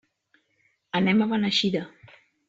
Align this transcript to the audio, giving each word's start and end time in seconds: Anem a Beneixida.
Anem 0.99 1.21
a 1.21 1.27
Beneixida. 1.33 1.83